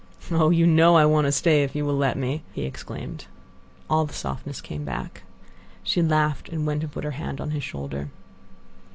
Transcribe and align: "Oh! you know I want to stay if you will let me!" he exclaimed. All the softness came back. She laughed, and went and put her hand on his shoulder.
"Oh! 0.31 0.49
you 0.49 0.65
know 0.65 0.95
I 0.97 1.05
want 1.05 1.25
to 1.27 1.31
stay 1.31 1.61
if 1.61 1.75
you 1.75 1.85
will 1.85 1.95
let 1.95 2.17
me!" 2.17 2.41
he 2.53 2.63
exclaimed. 2.65 3.25
All 3.87 4.03
the 4.07 4.15
softness 4.15 4.59
came 4.59 4.83
back. 4.83 5.21
She 5.83 6.01
laughed, 6.01 6.49
and 6.49 6.65
went 6.65 6.81
and 6.81 6.91
put 6.91 7.03
her 7.03 7.11
hand 7.11 7.39
on 7.39 7.51
his 7.51 7.63
shoulder. 7.63 8.09